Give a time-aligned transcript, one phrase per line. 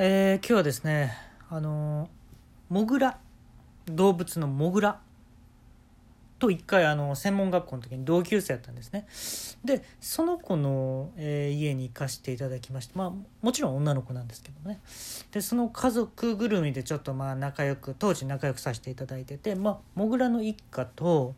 [0.00, 1.12] えー、今日はですね
[1.50, 2.08] あの
[2.68, 3.18] モグラ
[3.86, 5.00] 動物のモグラ
[6.38, 9.08] と一回あの専門学校の時に同級生やったんですね。
[9.64, 14.78] でその子の、えー、家に行かせていただきましてまあもちろん女の子なんですけどね。
[15.32, 21.34] でその家族ぐるみでちょっとまあ仲良く当時仲良くさせていただいててまあモグラの一家と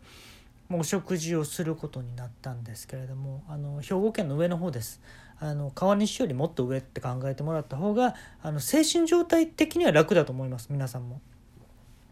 [0.73, 5.01] お食事をすることになったんですけれどもあの兵庫県の上の方です。
[5.43, 10.69] あの川西よりもっと上って考えてもらった方があの精神状態的には楽だと思います。
[10.71, 11.21] 皆さんも。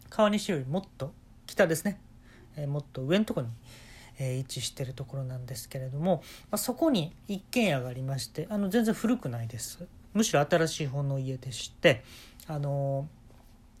[0.09, 1.13] 川西よりもっと
[1.45, 1.99] 北ですね、
[2.55, 3.53] えー、もっと上のところに、
[4.17, 9.87] えー、位置してるところなんですけれども、まあ、そこに一軒家がありましてあの全然古くないです。
[10.13, 12.03] むしろ新しい方の家でして
[12.47, 13.07] あの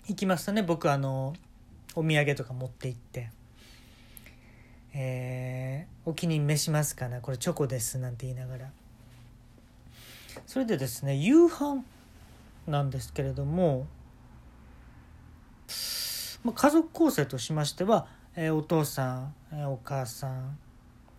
[0.07, 0.61] 行きますとね。
[0.61, 1.33] 僕あの
[1.95, 3.31] お土産とか持って行って。
[4.93, 7.21] えー、お気に召しますかな？
[7.21, 8.71] これチョコですなんて言いながら。
[10.47, 11.83] それでですね夕飯
[12.67, 13.85] なんですけれども、
[16.43, 20.57] まあ、家族構成としましては、えー、お父さん、えー、お母さん。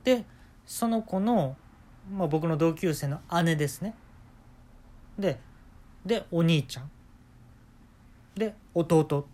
[0.03, 0.25] で
[0.67, 1.57] その子の、
[2.13, 3.95] まあ、僕の同級生の姉ですね。
[5.19, 5.39] で
[6.05, 6.91] でお兄ちゃん。
[8.35, 9.27] で弟。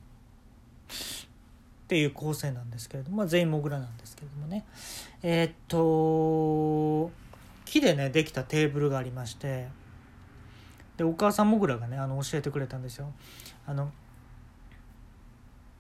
[1.87, 4.65] っていう構成なんですけれども、まあ、全員モグラなんですけれどもね。
[5.23, 7.13] えー、っと
[7.65, 9.69] 木でねできたテーブルがありまして
[10.97, 13.13] でお母さんモグラがねあの教えてくれたんですよ。
[13.69, 13.93] あの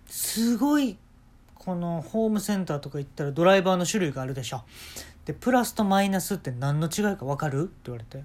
[0.06, 0.96] すごい
[1.54, 4.62] このホームセンターとか行ったらドライバーの種類があるでしょ。
[5.24, 7.64] でプラスとマイナスって何の違いか分かる？
[7.64, 8.22] って言われて。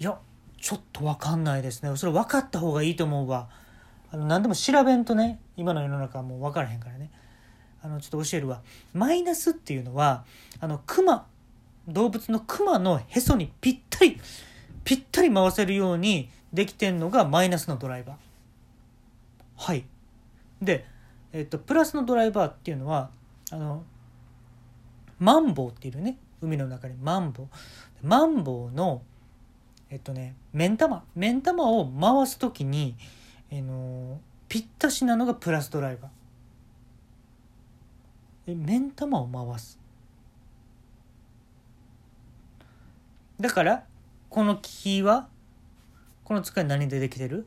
[0.00, 0.18] いや
[0.60, 1.96] ちょっと分かんないですね。
[1.96, 3.48] それ分かった方がいいと思うわ。
[4.10, 7.10] あの何でも調べんとね今の世の中はもう分からへんからね
[7.82, 10.24] あのちょっと教えるわマイナスっていうのは
[10.60, 11.26] あのクマ
[11.86, 14.20] 動物のクマのへそにぴったり
[14.84, 18.16] ぴったり回せるようにできてんのがマイナスのドライバー。
[19.56, 19.84] はい。
[20.62, 20.86] で、
[21.32, 23.10] えっと、プラスのドライバーっていうのは、
[23.50, 23.84] あの、
[25.18, 27.46] マンボウっていうね、海の中にマンボウ。
[28.02, 29.02] マンボウの、
[29.90, 31.04] えっとね、目ん玉。
[31.14, 32.96] 目ん玉を回す時に、
[33.50, 36.10] えの、ぴったしなのがプラスドライバー。
[38.52, 39.78] え、目ん玉を回す。
[43.40, 43.84] だから、
[44.30, 45.28] この木は
[46.24, 47.46] この机何でできてる？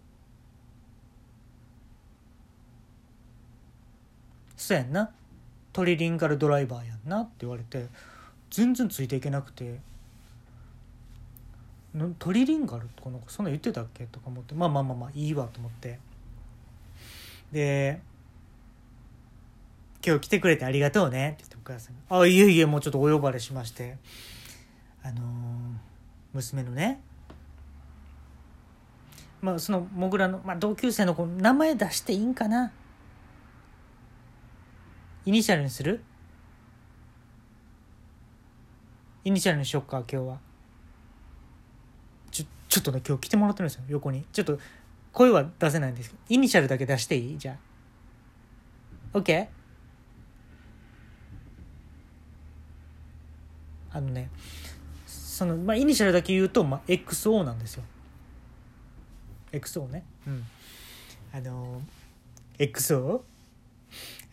[4.57, 5.11] そうやんな
[5.73, 7.87] トリリンガルドライバーやんなって言われて
[8.49, 9.79] 全然ついていけなくて
[12.19, 14.55] トリリンガルとかなんかそんな言ってたっけとか思って。
[14.55, 15.99] まあまあまあまあいいわと思って。
[17.51, 18.01] で
[20.05, 21.31] 今日来てくれてありがとうね。
[21.31, 23.97] って言ってお母さんが「あいえいえもうちょっとお呼ばれしまして。
[25.03, 25.21] あのー
[26.33, 27.01] 娘のね。
[29.41, 32.71] まあそのモグラの、まあ、同級生の子名前出していいんかな。
[35.25, 36.01] イニシャルにする？
[39.25, 40.50] イニシャルにしよっか今日は。
[42.71, 44.23] ちょっとね今日来てもらってるんですよ横に。
[44.31, 44.57] ちょっと
[45.11, 47.37] 声は出せないんですけどイニシャルだけ出していい？
[47.37, 47.57] じゃ
[49.13, 49.17] あ。
[49.17, 49.47] OK?
[53.91, 54.29] あのね
[55.05, 57.83] その、まあ、イニシャルだけ言うと、まあ、XO なんですよ。
[59.51, 60.05] XO ね。
[60.25, 60.45] うん。
[61.33, 61.81] あの
[62.57, 63.21] XO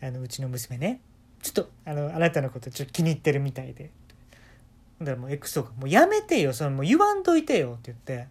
[0.01, 1.01] あのうちの娘ね。
[1.41, 3.91] ちょっとあのあなたのことちょっと気に入ってるみたいで。
[4.99, 8.27] だからもう XO が「もうやめてよそれもう言わんといてよ」って言って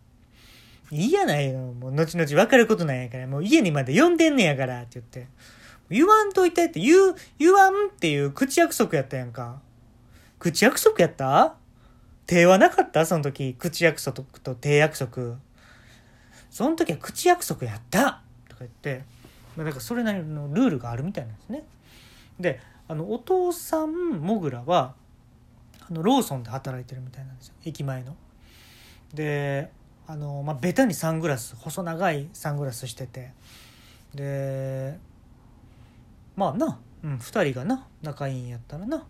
[0.94, 3.26] 「いいやないよもう後々分かることなんやから。
[3.26, 5.28] もう家にまで呼んでんねやから」って言って
[5.90, 9.60] 「言わんといて」って言う言わんっていう口約束やったやんか。
[10.38, 11.54] 口約束やった？
[12.26, 13.04] 手はなかった？
[13.04, 15.36] その時、口約束と手約束。
[16.50, 18.22] その時は口約束やった？
[18.48, 19.04] とか言って、
[19.54, 21.64] まあ、だからそれなりのルールがあるみたいなんですね。
[22.38, 22.58] で、
[22.88, 24.94] あの、お父さん、モグラは、
[25.90, 27.54] あの、ローソンで働いてるみたいなんですよ。
[27.64, 28.16] 駅前の。
[29.14, 29.70] で、
[30.06, 33.32] あの、まあ、ベタにサングラス、細長いサングラスしてて、
[34.14, 34.98] で、
[36.36, 39.06] まあな、うん、2人がな、仲いいんやったらな、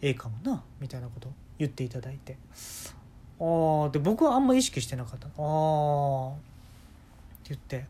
[0.00, 2.36] ええかもな、みたいなこと言っていただいて。
[3.40, 5.26] ああで僕はあんま意識してなかった。
[5.26, 6.36] ああっ
[7.42, 7.86] て言って。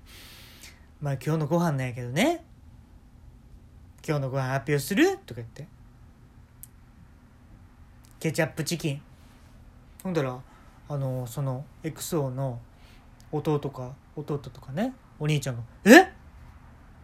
[1.00, 2.42] まあ今日のご飯なんやけどね。
[4.06, 5.18] 今日のご飯発表する？
[5.26, 5.66] とか言って。
[8.24, 9.02] ケチャップチキン
[10.02, 10.40] ほんだら
[10.88, 12.58] あのその XO の
[13.30, 16.10] 弟か弟とかねお兄ちゃんが「え？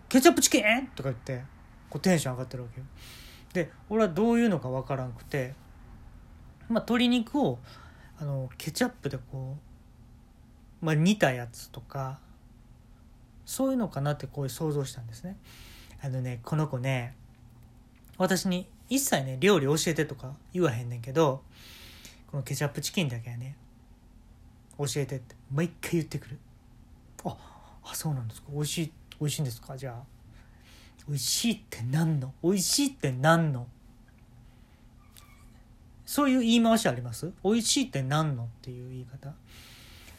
[0.09, 1.43] ケチャップチキン!」とか言って
[1.91, 2.87] こうテンション上がってるわけよ
[3.53, 5.53] で俺はどういうのか分からんくて
[6.71, 7.59] まあ、鶏肉を
[8.19, 9.59] あのケチャップでこ
[10.81, 12.19] うまあ、似たやつとか
[13.45, 15.37] そういうのかなってこう想像したんですね。
[16.03, 17.15] あのねこの子ね
[18.17, 21.43] 私に一切ね料理教えてとか言わへんねんけど
[22.31, 23.57] このケチャップチキンだけはね
[24.77, 26.39] 教えてって毎回言ってくる。
[27.25, 27.37] あ
[27.85, 28.49] あそうなんですか。
[28.53, 29.77] 美味しい美味しいんですか？
[29.77, 30.03] じゃあ。
[31.09, 32.33] 美味しいって何の？
[32.43, 33.67] 美味しいって何の？
[36.05, 37.33] そういう言い回しあります？
[37.43, 38.45] 美味しいって何の？
[38.45, 39.35] っていう言い方。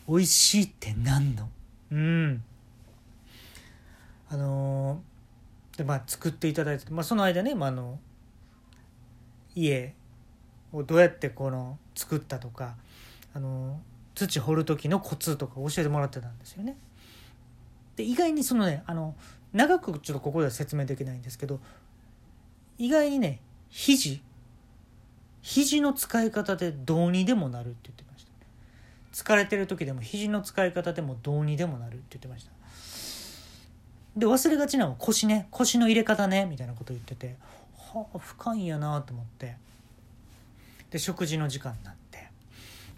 [0.07, 1.49] 美味しいって何の？
[1.91, 2.43] うん。
[4.29, 7.99] あのー、でまあ作っていただいて、まあ、その間ね、まあ、あの
[9.55, 9.93] 家
[10.73, 12.75] をどうやってこの作ったとか
[13.33, 13.79] あの
[14.15, 16.77] 土掘る時のコツとか教えてもらってたんですよね。
[17.95, 19.15] で意外にそのねあの
[19.53, 21.59] 長くちょっとここでは説明できないんですけど
[22.77, 23.39] 意外にね
[23.69, 24.21] 肘
[25.41, 32.51] 肘の使い方でどうにでもなるって言ってました疲れてる時でも肘の使い方でもどうにでもなるって言ってました
[34.15, 37.35] で忘れがちなのは腰ね腰の入れ方ねみたいなこと言ってて
[37.93, 39.55] はあ深いんやなと思って。
[40.89, 42.29] で食事の時間になって。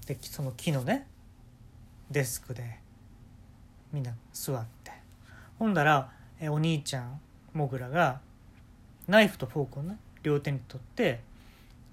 [0.08, 1.08] でその木のね
[2.12, 2.80] デスクで
[3.92, 4.92] みんな座って。
[5.60, 7.20] ほんだらえお兄ちゃん
[7.54, 8.20] もぐらが
[9.08, 11.22] ナイフとフォークをね両手に取って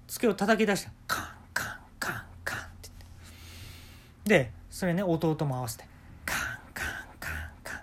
[0.07, 0.91] 机を叩き出した。
[1.07, 2.89] カンカンカンカンって
[4.25, 4.45] 言って。
[4.45, 5.85] でそれね弟も合わせて。
[6.25, 6.39] カン
[6.73, 6.87] カン
[7.19, 7.33] カン
[7.63, 7.81] カン。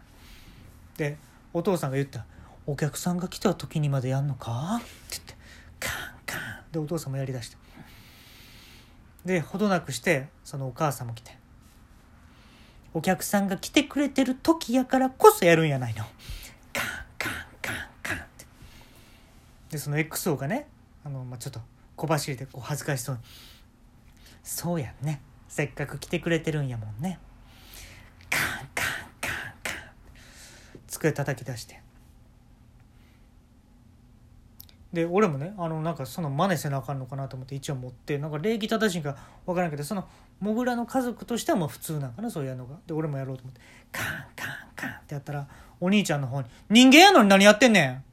[0.96, 1.16] で
[1.52, 2.24] お父さんが言った
[2.68, 5.34] 「お客さんが来た時にまでやんのか?」って言って
[5.80, 5.92] カン
[6.26, 6.38] カ
[6.68, 7.56] ンでお父さんもやりだした
[9.24, 11.36] で程なくしてそのお母さんも来て。
[12.94, 16.04] お客さんが来てくれてる時やからこそやるんやないの。
[16.72, 16.86] カン
[17.18, 18.46] カンカンカンって。
[19.70, 20.66] でその XO がね
[21.04, 21.60] あの、まあ、ちょっと
[21.96, 23.22] 小走りでこう恥ずかしそうに
[24.42, 25.20] 「そうやんね。
[25.48, 27.20] せっかく来てくれてるんやもんね」
[28.30, 28.86] カンカン
[29.20, 29.76] カンカン
[30.86, 31.87] 机叩き出して。
[34.92, 40.08] で俺もねあのなんかその真似せなあかんのかなと思って一応持ってなんか礼儀正しいんか分からんけどその
[40.40, 42.76] モグラの家族としてはもう普通なんかなそういうのが。
[42.86, 43.60] で俺もやろうと思って。
[43.92, 45.46] カンカンカンってやったら
[45.80, 48.04] お兄ちゃんの方に「人間やのに何やってんねん!」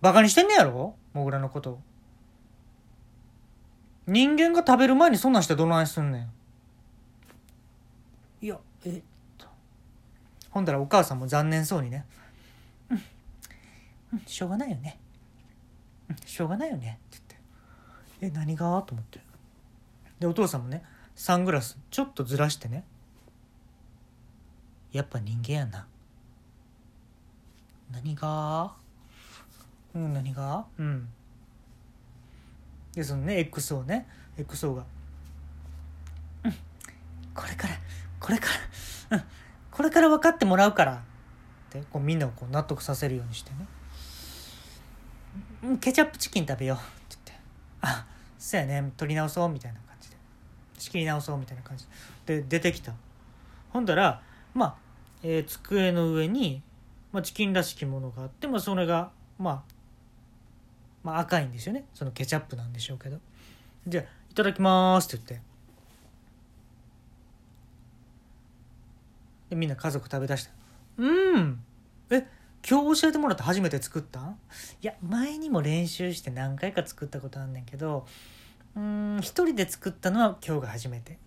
[0.00, 0.94] バカにしてんねやろ？
[1.12, 1.80] モグラのこと。
[4.06, 6.28] 人間が食べる前にそんなんしてどないすんね
[8.42, 8.44] ん。
[8.44, 9.02] いやえっ
[9.38, 9.46] と。
[10.50, 12.04] ほんだらお母さんも残念そうにね
[14.26, 14.98] しょうがないよね、
[16.26, 17.36] しょうがないよね」って
[18.20, 19.20] 言って「え何が?」と思って。
[20.20, 20.84] でお父さんもね
[21.14, 22.84] サングラスちょっとずらしてね
[24.92, 25.86] 「やっぱ人間やな」
[27.90, 28.74] 何が？
[29.94, 30.66] うん何が？
[30.78, 31.08] うん。
[32.92, 34.06] でそのね XO ね
[34.36, 34.84] XO が
[36.44, 36.52] 「うん
[37.34, 37.74] これから
[38.20, 38.48] これか
[39.10, 39.18] ら。
[39.18, 39.24] うん
[39.70, 41.00] これから分かってもらうから」っ
[41.70, 43.66] てこうみんなをこう納得させるようにしてね。
[45.80, 47.44] ケチャップチキン食べよう」って言って
[47.80, 48.06] 「あ
[48.38, 48.92] そうやね。
[48.96, 50.16] 取り直そう」みたいな感じで。
[50.78, 51.86] 仕切り直そうみたいな感じ
[52.26, 52.42] で。
[52.42, 52.92] 出てきた。
[53.70, 54.22] ほんだら
[54.52, 54.76] まあ、
[55.22, 56.62] えー、机の上に、
[57.12, 59.62] まあ、チキンらしきものがあってまあそれが、まあ、
[61.02, 61.86] まあ赤いんですよね。
[61.94, 63.18] そのケチャップなんでしょうけど。
[63.86, 65.54] じゃあいただきますって言って。
[69.50, 70.50] でみんな家族食べだした。
[70.98, 71.64] うん。
[72.10, 72.26] え
[72.68, 74.38] 今日教えてもらって初めて作ったん？
[74.80, 78.06] いや前にも練習して何回か作ったことあんねんけど
[78.74, 81.18] うん一人で作ったのは今日が初めて。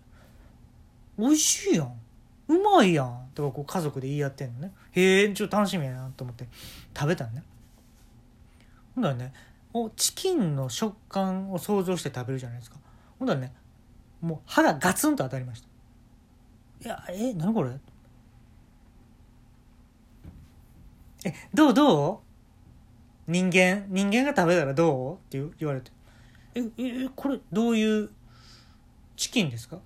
[1.18, 1.92] 美味しいやん。
[2.48, 3.28] うまいやん。
[3.34, 4.72] とかこう家族で言い合ってんのね。
[4.92, 6.46] へえちょっと楽しみやなと思って。
[6.96, 7.42] 食べたんね。
[8.94, 9.32] ほんだらね
[9.72, 12.78] おチキンの食感を想像して食べるじゃないですか。
[13.18, 13.52] ほんだらね
[14.20, 15.68] もう歯がガツンと当たりました。
[16.84, 17.70] いやえ何これ？
[21.24, 22.22] えどうど
[23.26, 23.30] う？
[23.30, 23.86] 人間？
[23.88, 25.14] 人間が食べたらどう？
[25.14, 25.90] って言われて。
[26.54, 28.10] ええこれどういう？
[29.16, 29.78] チキンですか？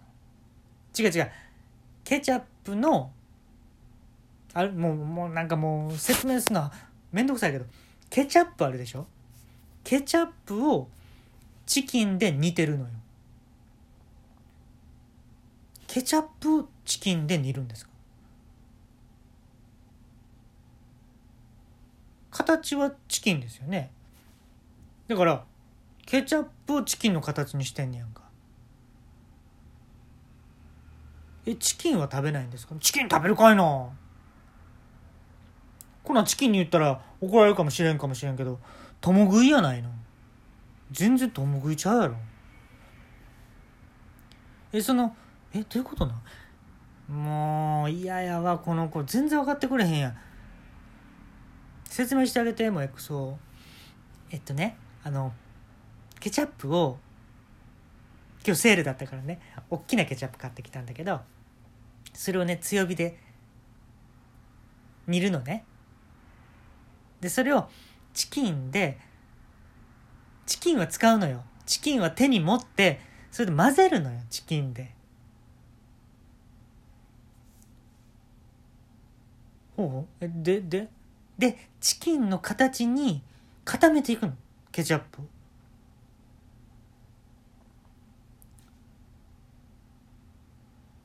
[0.99, 1.31] 違う違う。
[2.05, 3.11] ケチャップの
[4.55, 6.73] あれもうもうなんかもう説明するのは
[7.13, 7.65] めんどくさいけど
[8.11, 9.07] ケチャップあるでしょ？
[9.85, 10.89] ケチャップを
[11.65, 12.91] チキンで煮てるのよ。
[15.87, 17.92] ケチャップをチキンで煮るんですか？
[22.33, 23.93] 形はチキンですよね。
[25.07, 25.45] だから
[26.05, 28.23] ケチャップをチキンの形にしてんねやんか。
[31.47, 32.75] えチキンは食べないんですか？
[32.81, 33.89] チキン食べるかいな？
[36.03, 38.59] こんなチキンに言ったら怒られるかもしれんかもしれんけど
[39.01, 39.91] 共食いやないの。
[40.91, 42.17] 全然共食いちゃうやろ。
[44.73, 45.15] えその
[45.53, 46.15] えどういうことな？
[47.09, 49.05] もう嫌やわこの子。
[49.05, 50.17] 全然分かってくれへんやん。
[51.93, 53.35] 説明してあげてもう XO
[54.31, 55.33] えっとねあの
[56.21, 56.99] ケチャップを
[58.47, 59.41] 今日セールだったからね。
[59.69, 61.21] 大きなケチャップ買ってきたんだけど
[62.15, 63.19] それをね強火で
[65.07, 65.65] 煮るのね。
[67.21, 67.69] でそれを
[68.15, 68.99] チキンで
[70.47, 71.45] チキンは使うのよ。
[71.67, 74.95] チキンは手に持ってそれで混ぜるのよチキンで。
[79.77, 80.07] ほうほう？
[80.25, 80.89] えでで？
[81.39, 83.23] でチキンの形に
[83.65, 84.35] 固めていくの。
[84.71, 85.25] ケチャップを。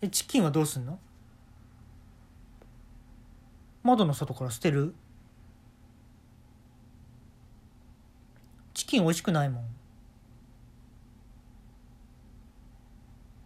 [0.01, 0.99] えチキンはどうすんの？
[3.83, 4.93] 窓の外から捨てる？
[8.73, 9.63] チキン美味しくないもん。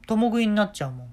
[0.07, 1.09] 共食いになっちゃうもん。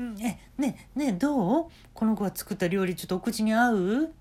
[0.00, 0.16] うん。
[0.22, 1.70] えねねどう？
[1.92, 4.12] この子が作った料理ちょっとお口に合う？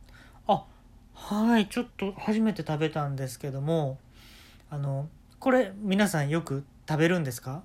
[0.47, 0.65] あ
[1.13, 3.97] はいちょっと初めて食べたんですけども
[4.69, 5.07] あの
[5.39, 7.63] これ皆さんよく食べるんですか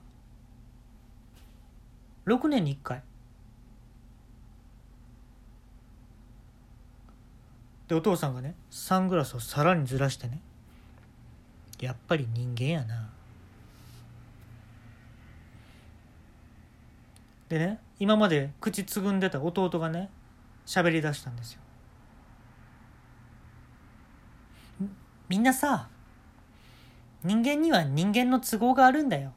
[2.27, 3.03] ？6年に1回。
[7.89, 10.41] でお父さんがねサングラスをさらにずらしてね
[11.81, 13.11] やっぱり人間やな。
[17.49, 20.11] でね今まで口つぐんでた弟がね
[20.67, 21.61] 喋り出したんですよ
[25.29, 25.89] みんなさ
[27.23, 29.33] 人間には人間の都合があるんだよ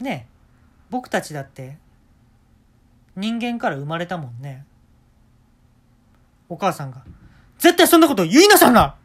[0.00, 0.32] ねえ
[0.90, 1.78] 僕たちだって
[3.14, 4.64] 人間から生まれたもんね
[6.48, 7.04] お母さんが
[7.58, 8.96] 「絶対そんなこと言いなさんな!」